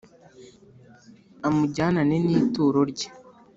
[1.47, 3.09] amujyanane n ituro rye